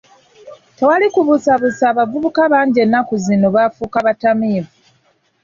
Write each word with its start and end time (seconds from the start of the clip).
Tewali 0.77 1.05
kubuusabuusa 1.13 1.83
abavubuka 1.91 2.41
bangi 2.51 2.79
ennaku 2.85 3.13
zino 3.25 3.47
baafuuka 3.55 3.97
batamiivu. 4.07 4.73